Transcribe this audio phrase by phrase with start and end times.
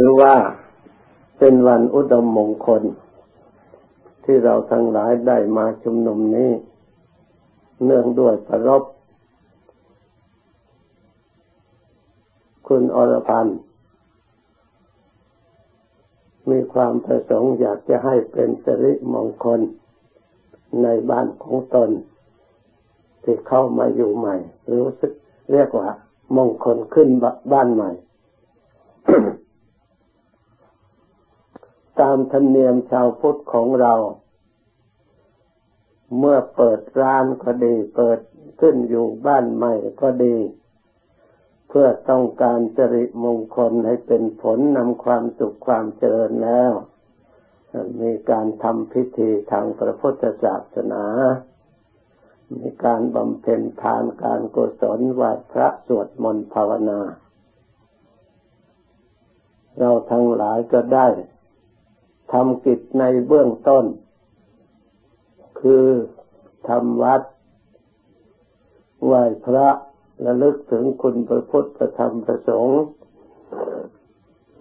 [0.00, 0.34] หรือว่า
[1.38, 2.82] เป็นวันอุดมมงคล
[4.24, 6.50] ที่เราทั้งหลายได้มาชุมนุมนี้
[7.84, 8.82] เนื่องด้วยประรบ
[12.66, 13.58] คุณอรพันธ์
[16.50, 19.60] มีความประสงค์อยากจะให้เป็นสิริมงคล
[20.82, 21.90] ในบ้านของตน
[23.22, 24.36] ที่เข้ามาอยู่ใหม่
[24.72, 25.12] รู้สึก
[25.52, 25.88] เรียกว่า
[26.36, 27.08] มงคลขึ้น
[27.52, 27.90] บ้านใหม่
[32.00, 33.94] ตามธรรมเนียมชาวพุทธของเรา
[36.18, 38.18] เมื่อเปิดร้านก็ดี เปิด
[38.60, 40.36] ขึ้นอยู่บ้านใหม่ก็ดี
[41.68, 46.72] เพื่อต้องการจริมงคลให้เป็นผลนำความสุขความเจริญแล้ว
[48.00, 51.04] มีการทำพิธีทางพระพุทธศาสนา
[52.54, 57.00] มีการบำเพ็ญทานการกุศลไหว้พระสวดมนต์ภาวนา
[59.78, 61.06] เราทั้งหลายก็ได้
[62.32, 63.84] ทำกิจในเบื้องต้น
[65.60, 65.86] คือ
[66.68, 67.22] ทำวัด
[69.04, 69.68] ไหว้พระ
[70.24, 72.80] ระลึกถึงคุณพระพุทธพระธรรมพระสงฆ์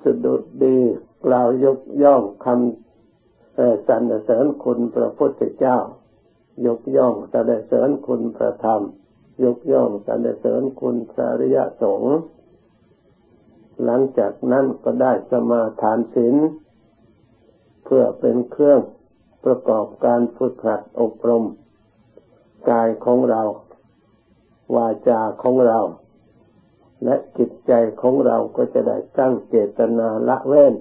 [0.03, 0.77] สดุดดี
[1.25, 5.77] กล่าวยกย่องคำสรรเสริญคุณพระพุทธเจ้า
[6.65, 8.81] ยกย่องสรรเสริญคุณพระธรรม
[9.43, 12.15] ยกย่องสรรเสริญคุณพระริยสงฆ์
[13.83, 16.35] หลังจากนั้นก็ได้สมาทานศีล
[17.89, 18.79] เพื่อเป็นเครื่อง
[19.45, 21.45] ประกอบการฝึกหัดอบรม
[22.69, 23.43] กายของเรา
[24.75, 25.79] วาจาของเรา
[27.03, 27.71] และจิตใจ
[28.01, 30.75] ของเราก็จะได้ตั้งเจตนาละเว้น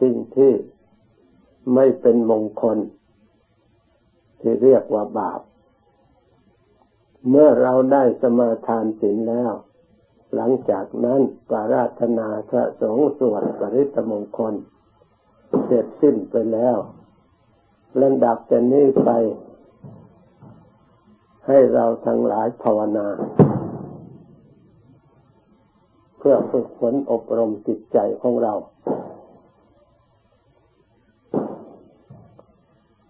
[0.00, 0.52] สิ่งที่
[1.74, 2.78] ไม่เป็นมงคล
[4.40, 5.40] ที่เรียกว่าบาป
[7.28, 9.52] เมื่อเราได้สมาทานศีลแล้ว
[10.34, 14.54] หลังจากนั้นปาราธนาพระสงฆ์สวดปริตมงคล
[15.72, 16.76] ร็จสิ้นไปแล้ว
[18.00, 19.10] ลำดับแต่นี้ไป
[21.46, 23.06] ให้เราทั้งหลายภาวนา
[26.18, 28.54] เพื่อฝึกฝนอบรมจิตใจของเรา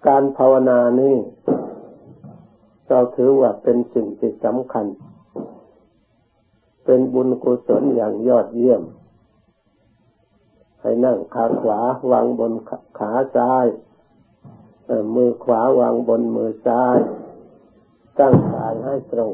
[0.07, 1.17] การภาวนานี้
[2.89, 4.87] เราถือว่าเป็นสิ่งที่สำคัญ
[6.85, 8.83] เป็นบุญกุศลอย่างยอดเยี่ยม
[10.83, 11.81] ให้นั่งขาขวา
[12.13, 12.53] วางบน
[12.99, 13.67] ขาซ้าย
[15.15, 16.99] มือขวาวางบนมือซ้าย
[18.19, 19.33] ตั้งกายให้ตรง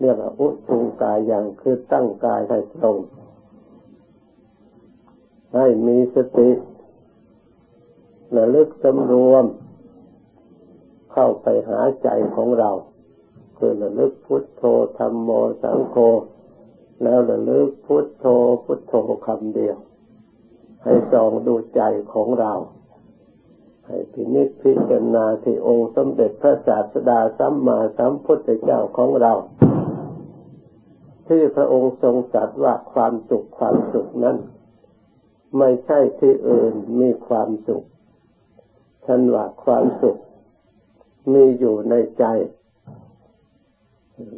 [0.00, 2.96] เรียกว่าอุทุงกายอย่างคือตั้งกายให้ตรง
[5.54, 6.50] ให้มีสติ
[8.36, 9.44] ระลึกสำรวม
[11.12, 12.70] เข้าไปหาใจของเรา
[13.58, 14.62] คือระลึกพุทโธ
[14.98, 15.30] ธรรมโม
[15.62, 15.96] สังโฆ
[17.02, 18.24] แล้วระลึกพุทโธ
[18.64, 18.94] พุทโธ
[19.26, 19.76] คำเดียว
[20.84, 21.80] ให้ส่องดูใจ
[22.12, 22.52] ของเรา
[23.86, 29.32] ให้พินิจพิจารณาที่องค์สมเด็จพระศาสดาสัมมาสัมพุทธเจ้าของเรา
[31.26, 34.36] ที่พระองค์ทรงตรัสว่าความสุขความสุขนั้น
[35.58, 37.84] ไม่ใช่ที่อื่นมีความสุข
[39.04, 40.16] ท่านว่าความสุข
[41.32, 42.24] มีอยู่ในใจ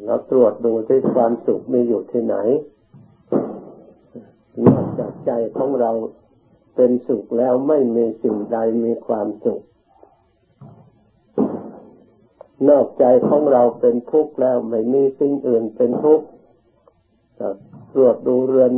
[0.07, 2.37] เราตรวจดูที่ความสุขมีอยู่ที่ไหน
[4.67, 5.91] นอกจากใจของเรา
[6.77, 9.61] เป็นสุขแล้วไม่มีสิ่งใดมีความสุข
[12.69, 16.27] นอกใจของเราเป็นทุกข์แล้วไม่มีสิ่งอื่นเป็นทุกข์
[17.95, 18.73] ตรวจดูเรือน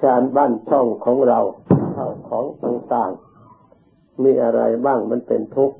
[0.00, 1.40] ชานบ้านช่องของเรา
[1.94, 5.76] เข้าของต่างๆมีอะไรบ้างมันเป็นทุกข์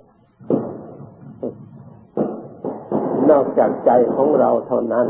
[3.39, 5.07] อกจากใจของเราเท่านั้น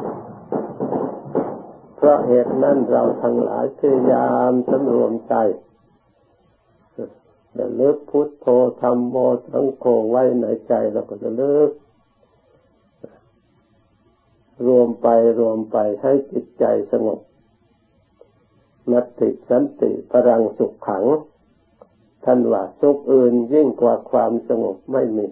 [1.96, 5.34] เพราะเหตุนั้นเราทั้งหลายพยายามสำรวมใจ
[7.56, 8.46] จะลิกพุทโธ
[8.82, 9.16] ธรรมโม
[9.48, 11.70] สังโฆไว้ในใจเราก็จะเลิก
[14.66, 15.08] รวมไป
[15.40, 17.20] รวมไปให้จิตใจสงบ
[18.92, 21.04] นัตติสันติพลังสุขขัง
[22.24, 25.26] ท่านว่าสุขอื่นยิ่งกว่าความสงบไม่มี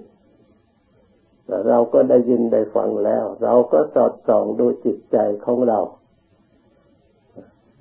[1.69, 5.79] เราก็ได้ยินได้ฟังแล้ว เราก็สอดส่องดูจิตใจของเรา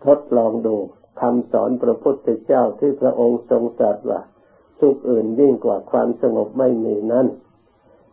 [0.05, 0.75] ทดลองดู
[1.21, 4.21] คำสอนพระพุทธเจ้าที่พระองค์ทรงตรัสว่า
[4.79, 7.27] สุขอื่นยิ่งกว่าความสงบไม่มีนั้น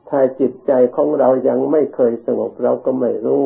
[0.08, 3.44] ถ้าจิตใจของเรายังไม่เคยสงบเราก็ไม่รู้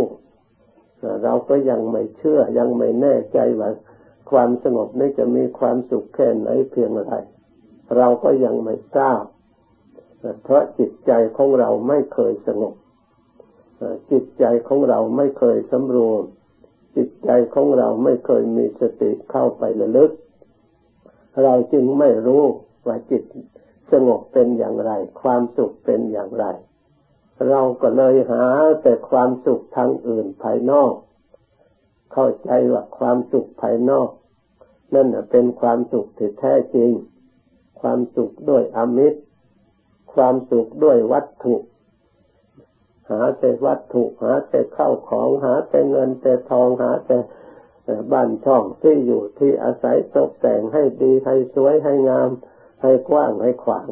[1.25, 3.70] เราก็ยังไม่เชื่อยังไม่แน่ใจว่า
[4.31, 7.12] ความสงบนี้จะมีความสุขแค่ไหนเพียงไร
[7.96, 9.22] เราก็ยังไม่ทราบ
[10.42, 12.74] เพราะจิตใจของเราไม่เคยสงบ
[14.10, 16.22] จิตใจของเราไม่เคยสำรวม
[16.96, 20.10] จิตใจของเราไม่เคยมีสติเข้าไประลึก
[21.42, 22.44] เราจึงไม่รู้
[22.86, 23.22] ว่าจิต
[23.92, 24.92] สงบเป็นอย่างไร
[25.22, 26.44] ความสุขเป็นอย่างไร
[27.48, 28.44] เราก็เลยหา
[28.82, 30.92] แต่ความสุขทางอื่นภายนอก
[32.12, 34.08] เข้าใจว่าความสุขภายนอก
[34.94, 36.90] นั่นเป็นความสุขที่แท้จริง
[37.80, 39.20] ความสุขด้วยอมิตร
[40.14, 41.54] ความสุขด้วยวัตถุ
[43.10, 47.18] หาแต่วัตถุหาแต่เข้าของหาแต่เงินแต่ทองหาแต่
[48.12, 52.30] บ้านช่องที่อยู่ที่อาศัยตกแต่งให้ดีให้สวยให้งาม
[52.82, 53.88] ให้กว้างให้ขวาง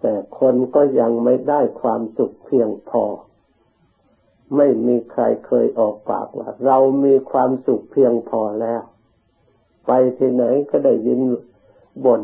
[0.00, 3.04] แต่คนก็ยังไม่ได้ความสุขเพียงพอ
[4.56, 8.82] ไม่มีใครเคยออกปากว่า เรามีความสุขเพียงพอแล้ว
[9.86, 11.20] ไปที่ไหนก็ได้ยิน
[12.04, 12.22] บ่น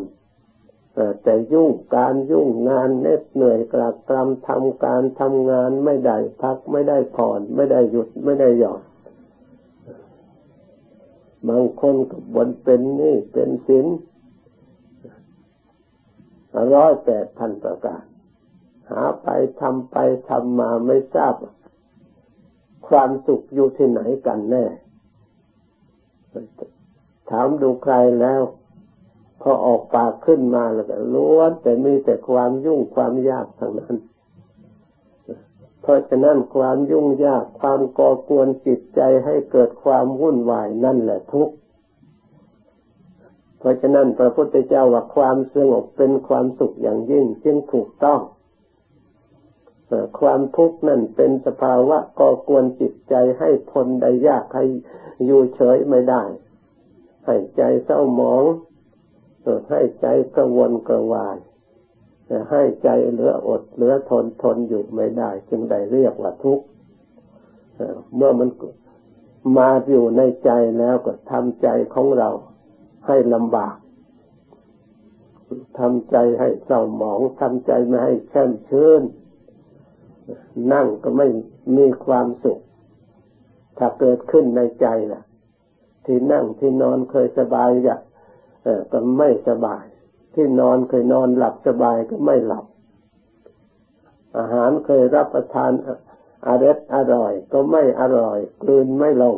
[1.22, 8.82] แต่ยุ่งการยุ่งงานเน็ดเหนื่อยกลับกรำทำการทำงานไม่ได้พักไม่ได้ผ่อน ไม่ได้หยุดไม่ได้หย่อน
[11.48, 13.86] บางคนก็บ่นเป็นนี่เป็นสิน
[16.74, 18.04] ร้อยแปดพันประการ
[18.90, 19.28] หาไป
[19.60, 19.96] ทำไป
[20.28, 21.34] ทำมาไม่ทราบ
[22.88, 24.66] ความสุขอยู่ที่ไหนกันแน่
[27.30, 28.40] ถามดูใครแล้ว
[29.42, 33.96] พอออกปากขึ้นมาแล้วก็ล้วนแต่มีแต่ความยุ่งความยากทั้งนั้น
[35.82, 41.54] เพราะฉะนั้นความยุ่งยากความก่อกวนจิตใจให้เกิดความวุ่นวายนั่นแหละทุกข์
[43.58, 48.20] เพราะฉะนั้นพระพุทธเจ้าว่าความสงบเป็นความสุขอย่างยิ่งจึงถูกต้อง
[50.20, 54.64] ความทุกข์นั่นเป็นสภาวะก่อกวนจิตใจให้ทนได้ยากให้
[55.24, 56.22] อยู่เฉยไม่ได้
[57.26, 58.44] ให้ใจเศร้าหมอง
[59.70, 61.36] ให้ใจกระวนกระวาย
[62.50, 66.64] ให้ใจเหลืออดเหลือทนทนอยู่ไม่ได้ จึงได้เรียกว่าทุกข์
[68.14, 68.48] เมื่อมัน
[69.58, 72.30] มาอยู่ในใจแล้วก็ทำใจของเรา
[73.06, 73.76] ให้ลำบาก
[75.78, 79.02] ทำใจให้เศร้าหมองทำใจไม่ให้แช่มชื่น
[80.72, 81.28] นั่งก็ไม่
[81.76, 82.60] มีความสุข
[83.78, 85.22] ถ้าเกิดขึ้นในใจล่ะ
[86.04, 88.00] ที่นั่งที่นอนเคยสบายอยาก
[88.92, 89.84] ก็ไม่สบาย
[90.34, 92.66] ที่นอนเคยนอนหลับสบายก็ไม่หลับ
[94.38, 95.72] อาหารเคยรับประทาน
[96.48, 99.36] อร่อยอร่อย ก็ไม่อร่อย กลืนไม่ลง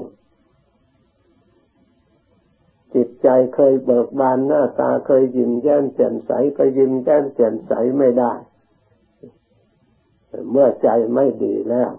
[2.94, 8.32] จิตใจเคยเบิกบานหน้าตาเคยยิ้มแย้มแจ่มใสก็ยิ้มแย้มแจ่มใสไม่ได้
[10.50, 11.92] เมื่อใจไม่ดีแล้ว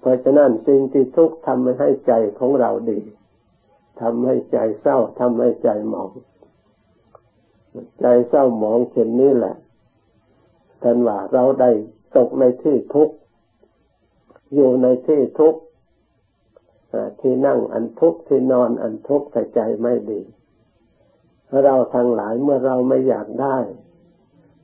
[0.00, 3.00] เพราะฉะนั้นสิ่งที่ทุกข์ทำให้ใจของเราดี
[4.00, 6.10] ทำให้ใจเศร้าทำให้ใจหมอง
[8.00, 9.56] ใจเศร้าหมองเช่นนี้แหละ
[10.82, 11.70] ท่านว่าเราได้
[12.16, 13.14] ตกในที่ทุกข์
[14.54, 15.60] อยู่ในที่ทุกข์
[17.20, 20.20] ที่นั่งอันทุกข์ที่นอนอันทุกข์แต่ใจไม่ดี
[21.64, 23.58] เราทั้งหลายเมื่อเราไม่อยากได้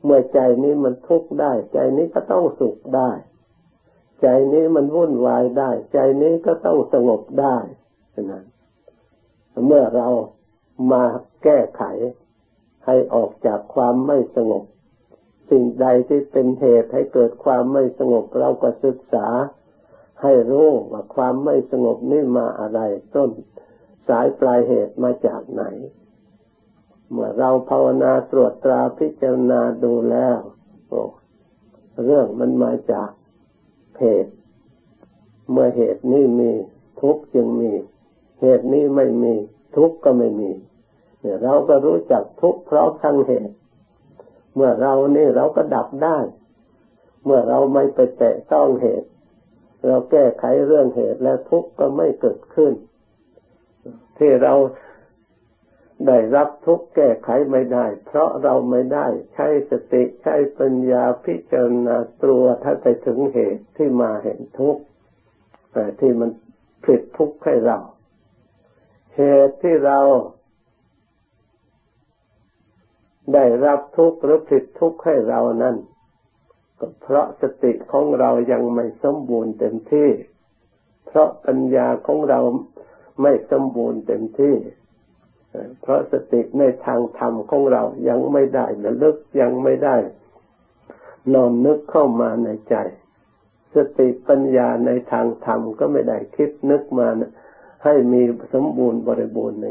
[0.04, 3.10] เมื่อใจนี้มันทุกข์ได้ ใจนี้ก็ต้องสุขได้
[4.22, 7.56] ใจนี้มันวุ่นวายได้ ใจนี้ก็ต้องสงบได้
[8.14, 8.44] ฉะนั้น
[9.66, 10.08] เมื่อเรา
[10.92, 11.04] มา
[11.44, 11.82] แก้ไข
[12.86, 14.64] ให้ออกจากความไม่สงบ
[15.50, 19.26] สิ่งใดที่เป็นเหตุให้เกิดความไม่สงบเราก็ศึกษา
[20.22, 22.80] ให้รู้ว่าความไม่สงบนี่มาอะไร
[23.14, 23.30] ต้น
[24.08, 25.64] สายปลายเหตุมาจากไหน
[27.10, 30.38] เมื่อเราภาวนาตรวจตราพิจารณาดูแล้ว
[32.04, 33.10] เรื่องมันมาจาก
[34.00, 34.34] เหตุ
[35.50, 36.50] เมื่อเหตุนี้มี
[37.00, 37.72] ทุกจึงมี
[38.42, 39.34] เหตุนี้ไม่มี
[39.76, 40.50] ทุกก็ไม่มี
[41.20, 43.54] เนี่ยเราก็รู้จักทุกเพราะทั้งเหตุ
[44.54, 46.18] เมื่อเรานี่เราก็ดับได้
[47.24, 49.08] เมื่อเราไม่ไปแตะต้องเหตุ
[49.86, 52.72] เราแก้ไขเรื่องเหตุและทุกข์ก็ไม่เกิดขึ้น
[54.18, 54.54] ที่เรา
[56.06, 64.82] ได้รับทุกข์แก้ไขไม่ได้ เพราะเราไม่ได้ใช้สติใช้ปัญญาพิจารณาตัวถ้าไปถึงเหตุที่มาเห็นทุกข์
[65.72, 66.30] แต่ที่มัน
[66.84, 67.78] ผิดทุกข์ให้เรา
[69.16, 69.98] เหตุที่เรา
[73.34, 75.76] ได้รับทุกข์หรือผิดทุกข์ให้เรานั้น
[76.78, 80.08] ก็เพราะสติของเรายังไม่สมบูรณ์เต็มที่
[81.06, 82.40] เพราะปัญญาของเรา
[83.22, 84.54] ไม่สมบูรณ์เต็มที่
[85.80, 89.96] เพราะสติในทางธรรมของเรายังไม่ได้ระลึกยังไม่ได้
[91.32, 92.76] นอนนึกเข้ามาในใจ
[93.74, 97.32] สติปัญญาในทางธรรมก็ไม่ได้คิดนึกมานะ
[97.84, 98.22] ให้มี
[98.54, 99.66] สมบูรณ์บริบูรณ์ใน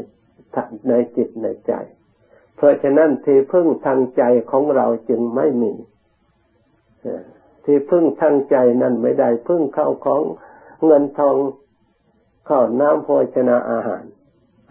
[0.88, 1.72] ในจิตในใจ
[2.56, 5.72] เพราะฉะนั้นที่พึ่งทางใจของเราจึงไม่มี
[7.64, 10.22] ที่พึ่งทางใจนั่นไม่ได้พึ่งเข้าของ
[10.84, 11.36] เงินทอง
[12.48, 14.04] ข้าวน้ำโภชนาอาหาร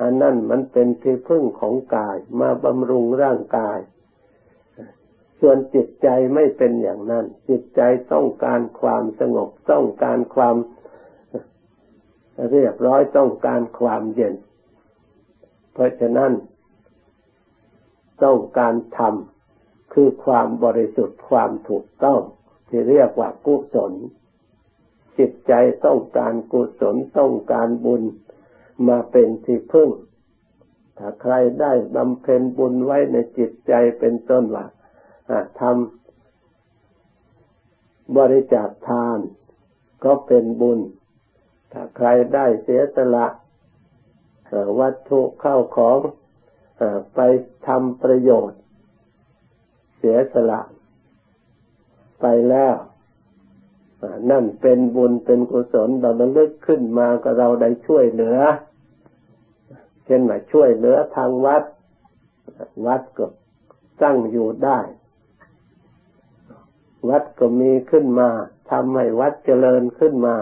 [0.02, 3.80] อันนั้นมันเป็นที่พึ่งของกายมาบำรุงร่างกาย
[5.40, 7.82] ส่วนจิตใจไม่เป็นอย่างนั้น จิตใจ
[8.14, 10.56] ต้องการความสงบต้องการความ
[12.50, 14.36] เรียบร้อยต้องการความเย็น
[15.74, 16.32] เพราะฉะนั้น
[18.24, 22.22] ต้องการทำคือความบริสุทธิ์ความถูกต้อง
[22.68, 23.94] ที่เรียกว่ากุศล
[25.18, 25.54] จิตใจ
[25.86, 28.04] ต้องการกุศลต้องการบุญ
[28.88, 29.90] มาเป็นที่พึ่ง
[30.98, 34.66] ถ้าใครได้บำเพ็ญบุญไว้ในจิตใจเป็นต้นว่า
[35.60, 39.20] ทำบริจาคทาน
[40.04, 40.80] ก็เป็นบุญ
[41.72, 43.28] ถ้าใครได้เสียสละ
[44.80, 46.00] วัตถุเข้าของ
[47.16, 47.20] ไป
[47.68, 48.60] ทำประโยชน์
[49.98, 50.62] เสียสละ
[52.22, 52.76] ไปแล้ว
[54.30, 58.38] นั่นเป็นบุญเป็นกุศลเราระลึกขึ้นมาก็เราได้ช่วยเหลือ
[60.06, 61.64] เช่นว่าช่วยเหลือทางวัด
[62.86, 63.26] วัดก็
[64.04, 64.80] ตั้งอยู่ได้
[67.10, 68.30] วัดก็มีขึ้นมา
[68.72, 70.36] ทำให้วัดเจริญขึ้นมา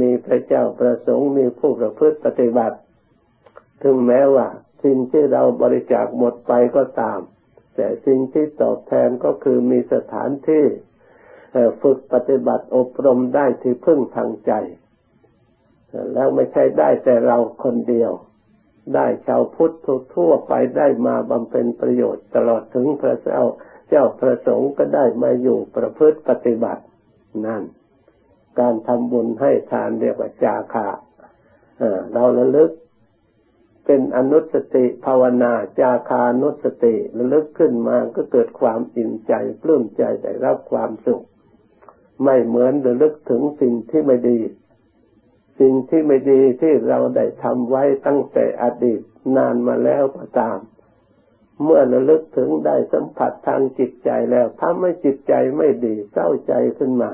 [0.00, 2.78] มีพระเจ้าประสงค์มีผู้ประพฤติปฏิบัติ
[3.82, 4.46] ถึงแม้ว่า
[4.84, 7.20] สิ่งที่เราบริจาคหมดไปก็ตาม
[7.74, 10.64] แต่สิ่งที่ตอบแทนก็คือมีสถานที่
[11.82, 14.52] ฝึกปฏิบัติอบรมได้ที่พึ่งทางใจ
[16.14, 18.12] แล้วไม่ใช่ได้แต่เราคนเดียว
[18.94, 19.72] ได้ชาวพุทธ
[20.14, 23.40] ทั่วไปได้มาบำเพ็ญประโยชน์ ตลอดถึงพระเจ้า
[23.88, 26.82] เจ้าประสงค์ก็ได้มาอยู่ประพฤติปฏิบัติ
[27.46, 27.62] นั่น
[28.58, 30.88] การทำบุญให้ทานเรียกว่าจาคะ
[32.12, 32.70] เราระลึก
[33.86, 41.24] เป็นอนุสติภาวนาจาคานุสติระลึกขึ้นมาก็เกิดความอิ่มใจปลื้มใจได้รับความสุข
[42.24, 44.40] ไม่เหมือนระลึกถึงสิ่งที่ไม่ดี
[45.60, 49.00] สิ่งที่ไม่ดีที่เราได้ทำไว้ตั้งแต่อดีต
[49.36, 50.58] นานมาแล้วก็ตาม
[51.62, 57.10] เมื่อระลึกถึงได้สัมผัสทางจิตใจแล้วทำให้จิตใจไม่ดีเศร้าใจขึ้นมา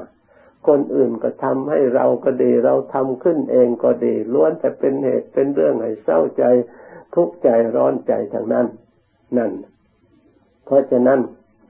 [0.68, 6.44] คนอื่นก็ทำให้เราก็ดี เราทำขึ้นเองก็ดี ล้วนแต่เป็นเหตุเป็นเรื่องให้เศร้าใจ
[7.14, 8.66] ทุกข์ใจร้อนใจทางนั้น
[9.36, 9.52] นั่น
[10.64, 11.20] เพราะฉะนั้น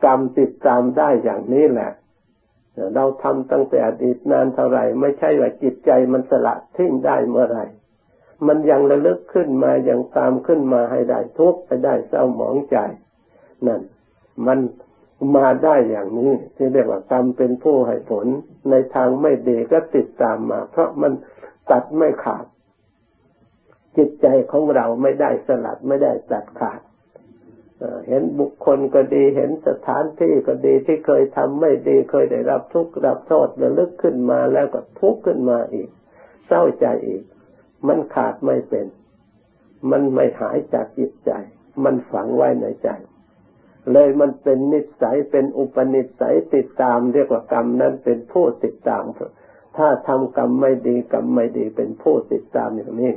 [0.04, 1.90] กรรมติดตามได้อย่างนี้แหละ
[2.94, 7.64] เราทำตั้งแต่อดีตนานเท่าไหร่ ไม่ใช่ว่าจิตใจมันสละทิ้งได้เมื่อไหร่
[8.46, 12.76] มันยังระลึกขึ้นมายังตามขึ้นมาให้ได้ทุกข์ให้ได้เศร้าหมองใจ
[13.66, 13.80] นั่น
[14.46, 14.58] มัน
[15.36, 18.26] มาได้อย่างนี้ ที่เรียกว่ากรรมเป็นผู้ให้ผล
[18.70, 21.12] ในทางไม่ดีก็ติดตามมา เพราะมัน
[21.70, 22.46] ตัดไม่ขาด
[23.96, 26.80] จิตใจของเราไม่ได้สลัดไม่ได้ตัดขาด
[28.08, 35.88] เห็นบุคคลก็ดีเห็นสถานที่ก็ดีที่เคยทำไม่ดีเคยได้รับทุกข์รับโทษระลึกขึ้นมาแล้วก็ทุกข์ขึ้นมาอีก
[36.46, 37.22] เศร้าใจอีก
[37.86, 38.86] มันขาดไม่เป็น
[39.90, 41.30] มันไม่หายจากจิตใจ
[41.84, 42.88] มันฝังไว้ในใจ
[43.92, 49.04] เลยมันเป็นนิสัยเป็นอุปนิสัยติดตามเรียกว่ากรรมนั้นเป็นผู้ติดตาม
[49.76, 53.12] ถ้าทำกรรมไม่ดีกรรมไม่ดีเป็นผู้ติดตามอย่างนี้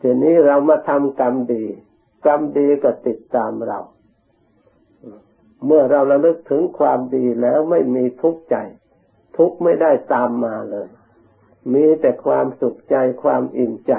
[0.00, 1.64] ทีนี้เรามาทำกรรมดี
[2.26, 3.80] กรรมดีก็ติดตามเรา
[5.66, 8.56] เมื่อเราระลึกถึงความดีแล้วไม่มีทุกข์ใจ
[9.36, 10.88] ทุกข์ไม่ได้ตามมาเลย
[11.74, 13.94] มีแต่ความสุขใจความอิ่มใจ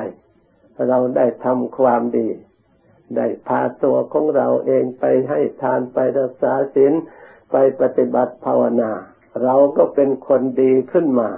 [0.89, 2.27] เราได้ทำความดี
[3.17, 6.93] ได้พาตัวของเราเองไปให้ทานไปรักษาศีล
[7.51, 8.91] ไปปฏิบัติภาวนา
[9.43, 11.29] เราก็เป็นคนดีขึ้นมา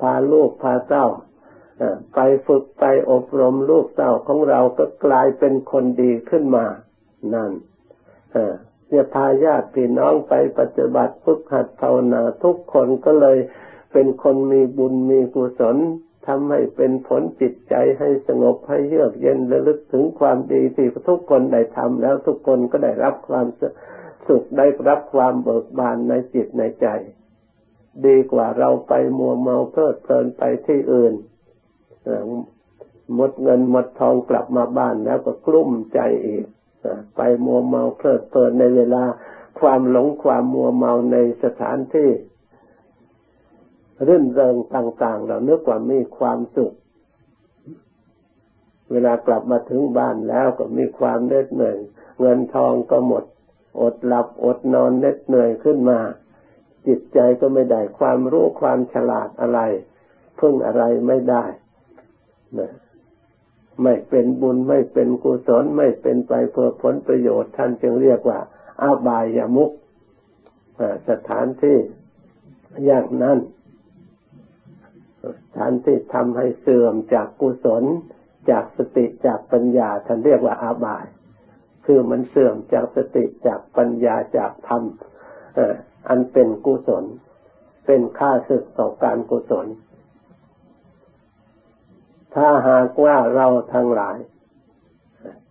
[0.00, 1.06] พาลูกพาเต้า
[2.14, 6.66] ไปฝึกไปอบรมลูกเต้าของเราก็กลายเป็นคนดีขึ้นมา
[7.34, 7.52] นั่น
[8.88, 13.38] เนี่ยพาญาติพี่น้องไปปฏิบัติฝึกหัดภาวนาทุกคนก็เลย
[13.92, 15.76] เป็นคนมีบุญมีกุศล
[16.26, 23.46] ทำให้เป็นผลจิตใจให้สงบให้เยือกเย็นระลึกถึงความดีที่ทุกคนได้ทำแล้วทุกคนก็ได้รับความ
[24.28, 26.86] สุขได้รับความเบิกบานในจิตในใจ
[28.06, 31.14] ดีกว่าเราไปมัวเมาเพลิดเพลินไปที่อื่น
[33.14, 36.44] หมดเงินหมดทองกลับมาบ้านแล้วก็กลุ้มใจอีก
[37.16, 39.04] ไปมัวเมาเพลิดเพลินในเวลา
[39.60, 42.10] ความหลงความมัวเมาในสถานที่
[44.06, 46.72] รื่นเริงต่าง ๆ เราเนื้อกว่ามีความสุข
[48.90, 51.78] เวลากลับมาถึงบ้านแล้วก็มีความเหน็ดเหนื่อย
[52.20, 53.24] เงินทองก็หมด
[53.80, 55.98] อดหลับอดนอนเหน็ดเหนื่อยขึ้นมา
[56.86, 59.60] จิตใจก็ไม่ได้ความรู้ความฉลาดอะไร
[60.40, 61.44] พึ่งอะไรไม่ได้
[63.82, 68.38] ไม่เป็นบุญไม่เป็นกุศลไม่เป็นไปเพื่อผลประโยชน์ท่านจึงเรียกว่า
[68.82, 69.70] อาบายามุก
[71.08, 71.78] สถานที่
[72.84, 73.38] อย่างนั้น
[75.56, 77.84] ฐานที่ทำให้เสื่อมจากกุศล
[78.50, 81.04] จากสติจากปัญญาท่านเรียกว่าอาบาย
[81.86, 84.82] คือมันเสื่อมจากสติจากปัญญาจากธรรม
[86.08, 87.04] อันเป็นกุศล
[87.86, 89.66] เป็นค่าศึกต่อการกุศล
[92.34, 94.18] ถ้าหากว่าเราทั้งหลาย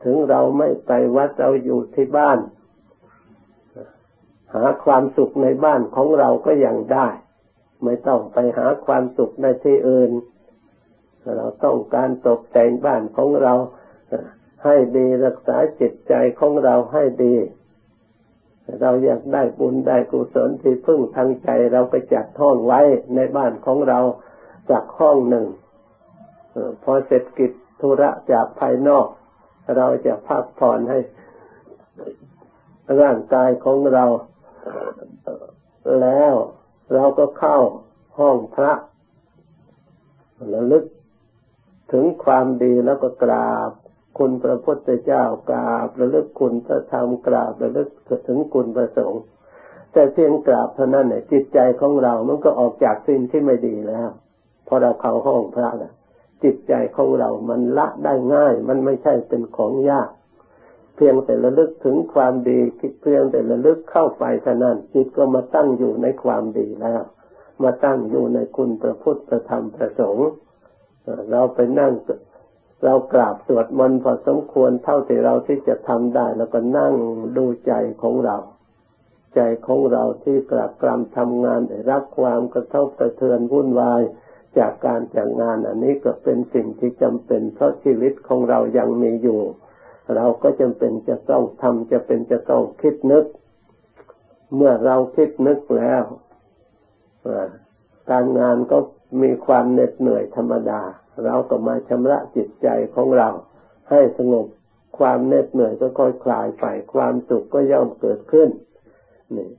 [0.04, 2.40] ถึงเราไม่ไปวัดเราอยู่ที่บ้าน
[4.54, 7.08] หาความสุขในบ้านของเราก็ยังได้
[7.84, 10.12] ไม่ต้องไปหาความสุขในที่อื่น
[11.38, 13.54] เราต้องการตกแต่งบ้านของเรา
[14.64, 17.36] ให้ดีรักษาจิตใจของเราให้ดี
[18.82, 22.82] เราอยากได้บุญได้กุศลที่พึ่งทางใจเราไปจัดห้องไว้
[23.16, 24.00] ในบ้านของเรา
[24.72, 25.46] จากห้องหนึ่ง
[26.84, 29.08] พอเสร็จกิจธุระจากภายนอก
[29.78, 31.00] เราจะพักผ่อนให้
[33.02, 34.06] ร่างกายของเรา
[36.02, 36.34] แล้ว
[36.94, 37.58] เราก็เข้า
[38.20, 38.74] ห้องพระ
[40.54, 40.86] ระลึก
[41.92, 43.72] ถึงความดีแล้วก็กราบ
[44.18, 47.90] คุณพระพุทธเจ้ากราบ ระลึกคุณพระธรรมกราบ ระลึก
[48.28, 49.24] ถึงคุณพระสงฆ์
[49.94, 54.10] แต่เพียงกราบเท่านั้นเนี่ยจิตใจของเรา มันก็ออกจากสิ่งที่ไม่ดีแล้ว
[54.68, 55.94] พอเราเข้าห้องพระนะ
[56.44, 60.10] จิตใจของเรา มันละได้ง่าย มันไม่ใช่เป็นของยาก
[61.04, 62.60] พียงแต่ระลึกถึงความดี
[63.02, 67.02] เพียงแต่ระลึกเข้าไปเท่านั้นจิตก็มาตั้งอยู่ในความดีแล้ว
[67.64, 70.30] มาตั้งอยู่ในคุณพระพุทธพระธรรมพระสงฆ์
[71.32, 71.94] เราไปนั่ง
[72.84, 76.94] เรากราบสวดมนต์พอสมควรเท่าที่เราที่จะทำได้ แล้วก็นั่ง
[77.38, 78.38] ดูใจของเรา
[79.36, 84.02] ใจของเราที่กราบกรำทำงานได้รับความกระทบกระเทือนวุ่นวาย
[84.58, 89.42] จากการจากงานอันนี้ก็เป็นสิ่งที่จำเป็นเพราะชีวิตของเรายังมีอยู่
[90.16, 93.26] เราก็จำเป็นจะต้องทำจะเป็นจะต้องคิดนึก
[94.56, 96.04] เมื่อเราคิดนึกแล้ว
[98.12, 98.78] การงานก็
[99.22, 100.82] มีความเหน็ดเหนื่อยธรรมดา
[101.26, 103.30] เราก็มาชำระจิตใจของเรา
[103.90, 104.48] ให้สงบ
[104.98, 108.50] ความเหน็ดเหนื่อยก็ค่อยคลายไปความสุขก็ย่อมเกิดขึ้น
[109.38, 109.50] นี่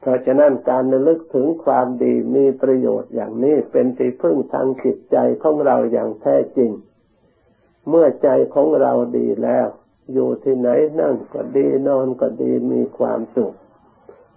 [0.00, 6.70] เพราะฉะนั้นการระลึกถึงความดีมีประโยชน์อย่างนี้เป็นที่พึ่งทางจิตใจของเราอย่างแท้จริง
[7.88, 9.66] เมื่อใจของเราดีแล้ว
[10.12, 10.68] อยู่ที่ไหน
[11.00, 13.54] นั่งก็ดีนอนก็ดีมีความสุข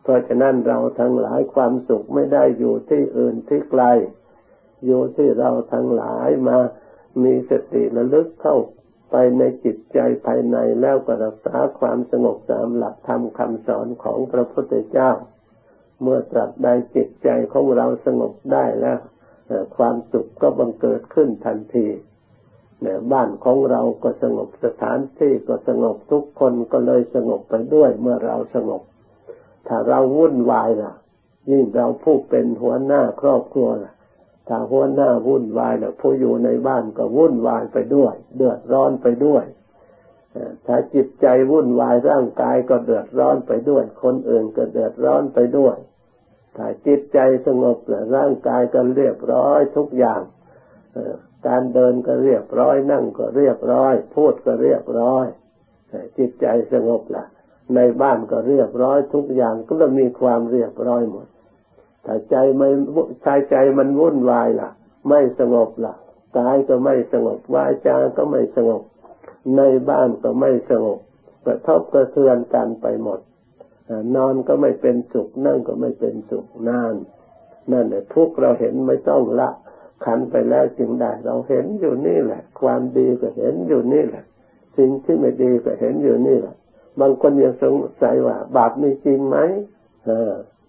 [0.02, 3.84] เพราะฉะนั้นเราทั้งหลายความสุขไม่ได้อยู่ที่อื่นที่ไกล
[4.86, 6.58] อยู่ที่เราทั้งหลายมา
[7.24, 8.58] มีสติระลึกเข้า
[9.12, 15.12] ไปในจิตใจภายในแล้วก็รักษาความสงบตามหลักธรรมคำสอนของพระพุทธเจ้า
[16.02, 19.00] เมื่อตรัสใดจิตใจของเราสงบได้แล้ว
[19.78, 21.88] ความสุขก็บังเกิดขึ้นทันที
[23.12, 28.82] บ้านของเราก็สงบสถานที่ก็สงบทุกคนก็เลยสงบไปด้วยเมื่อเราสงบ
[29.68, 30.94] ถ้าเราวุ่นวายล่ะ
[31.52, 33.94] ยิ่งเราผู้เป็นหัวหน้าครอบครัวล่ะ
[34.48, 39.46] ถ้าหัวหน้าวุ่นวายแล้วผู้อยู่ในบ้านก็วุ่นวายไปด้วย เดือดร้อนไปด้วย
[40.65, 45.76] ถ้าจิตใจวุ่นวายร่างกายก็เดือดร้อนไปด้วย คนอื่นก็เดือดร้อนไปด้วย
[46.56, 50.22] ถ้าจิตใจสงบแล้วร่างกายก็เรียบร้อยทุกอย่าง
[51.47, 55.25] การเดินก็เรียบร้อย นั่งก็เรียบร้อย พูดก็เรียบร้อย
[56.17, 57.25] จิตใจสงบละ
[57.75, 61.28] ในบ้านก็เรียบร้อยทุกอย่างก็จะมีความเรียบร้อยหมด
[62.06, 62.69] ถ้าใจไม่
[63.25, 64.69] ชายใจมันวุ่นวายล่ะ
[65.10, 65.95] ไม่สงบล่ะ
[66.38, 68.82] กายก็ไม่สงบวาจาก็ไม่สงบ
[69.58, 70.99] ในบ้านก็ไม่สงบ
[71.45, 73.19] กระทบกระเทือนกันไปหมด
[74.15, 76.95] นอนก็ไม่เป็นสุขนั่งก็ไม่เป็นสุขนาน
[77.71, 79.49] นั่นแหละทุกเราเห็นไม่ต้องละ
[80.06, 84.24] ขันไปแล้วจึงได้ เราเห็นอยู่นี่แหละ ความดีก็เห็นอยู่นี่แหละ
[84.78, 86.56] สิ่งที่ไม่ดีก็เห็นอยู่นี่แหละ
[87.00, 89.38] บางคนยังสงสัยว่า บาปมีจริงไหม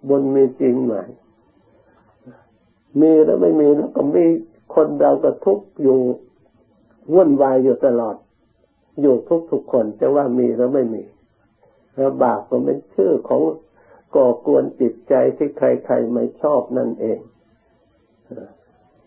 [0.08, 0.94] บุญมีจริงไหม
[3.00, 4.24] มีแล้วไม่มีแล้วก็มี
[4.74, 5.98] คนเราก็ทุกอยู่
[7.14, 8.16] วุ่นวายอยู่ตลอด
[9.00, 11.02] อยู่ทุกทุกคนจะว่ามีแล้วไม่มี
[11.96, 13.42] แล้วบาปก็เป็นชื่อของ
[14.16, 17.18] ก่อกวนจิตใจที่ใครๆไม่ชอบนั่นเอง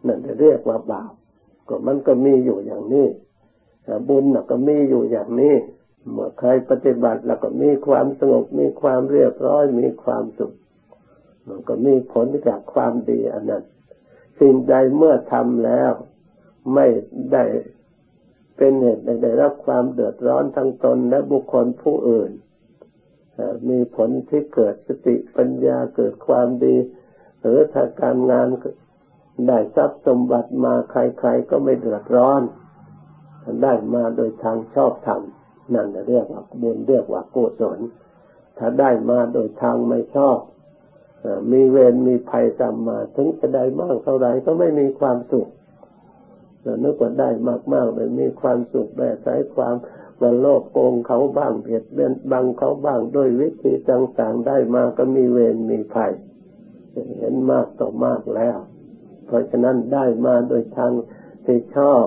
[0.08, 1.12] นั่นจะเรียกว่าบาป
[1.68, 3.08] ก็มันก็มีอยู่อย่างนี้
[4.08, 5.56] บุญก็มีอยู่อย่างนี้
[6.12, 10.54] เมื่อใครปฏิบัติแล้วก็มีความสงบมีความเรียบร้อยมีความสุข
[11.48, 13.64] มันก็มีผลจากความดีอันนั้น
[14.40, 15.92] สิ่งใดเมื่อทำแล้ว
[16.74, 16.88] ไม่
[17.34, 17.44] ได้
[18.58, 22.32] เป็นเหตุได้รับความเดือดร้อนทั้งตนและบุคคลผู้อื่น
[23.70, 26.76] มีผลที่เกิดสติปัญญาเกิดความดี
[27.42, 28.48] หรือถ้าการงาน
[29.48, 32.42] ได้ทรัพย์สมบัติมาใครๆก็ไม่เดือดร้อน
[33.64, 35.22] ได้มาโดยทางชอบธรรม
[35.74, 37.80] นั่นเรียกว่าบุญเรียกว่ากุศล
[38.58, 40.38] ถ้าได้มาโดยทางไม่ชอบ
[41.52, 45.48] มีเวรมีภัยตามมา ถึงจะได้มากเท่าไรก็ไม่มีความสุข
[46.84, 47.30] นึกว่าได้
[47.74, 49.76] มากๆเลยมีความสุขแบบใช้ความ
[50.22, 56.12] ว่าโลภโกงเขาบ้างเบียดเบียนบังเขาบ้างด้วยวิธีต่างๆได้มาก็มีเวรมีภัย
[57.20, 58.58] เห็นมากต่อมากแล้ว
[59.34, 60.92] ราะฉะนั้นได้มาโดยทาง
[61.46, 62.06] ที่ชอบ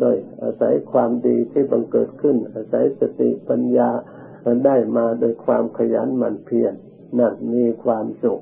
[0.00, 3.90] โดยอาศัยความดีที่บังเกิดขึ้น อาศัยสติปัญญา
[4.66, 6.74] ได้มาโดยความขยันหมั่นเพียร
[7.18, 8.40] นั่นมีความสุข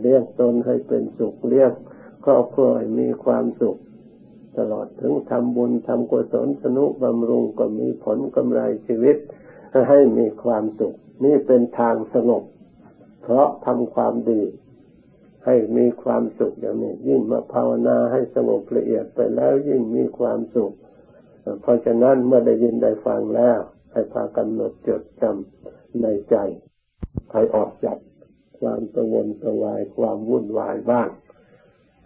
[0.00, 1.70] เลี้ยงตนให้เป็นสุขเลี้ยง
[2.24, 3.76] ครอบครัวให้มีความสุข
[4.58, 9.16] ตลอดถึงทำบุญทำกุศลสนุบำรุงก็มีผลกำไรชีวิต
[9.88, 12.42] ให้มีความสุข นี่เป็นทางสงบ
[13.22, 14.42] เพราะทำความดี
[15.44, 20.74] ให้มีความสุขอย่างนี้ยิ่งมาภาวนาให้สงบละเอียดไปแล้วยิ่งมีความสุข
[21.60, 23.58] เพราะฉะนั้นเมื่อได้ยินได้ฟังแล้ว
[23.92, 26.36] ให้พากำหนดจดจำในใจ
[27.32, 27.98] ให้ออกจาก
[28.58, 31.08] ความตะวนตะวายความวุ่นวายบ้าง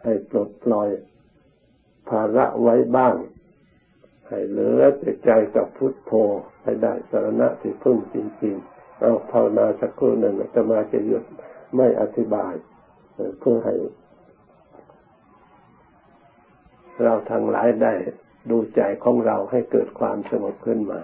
[0.03, 0.88] ให้ปลดปล่อย
[2.09, 3.14] ภาระไว้บ้าง
[4.29, 6.12] ให้เหลือแต่ใจกับพุทโธ
[6.62, 11.24] ให้ได้สารณะที่พึ่งจริง ๆ เอาภาวนาสักครู่หนึ่งจะมาจะหยุด
[11.77, 12.55] ไม่อธิบาย
[13.40, 13.74] เพื่อให้
[17.04, 17.92] เราทั้งหลายได้
[18.50, 21.00] ดูใจของเราให้เกิดความสงบขึ้นมา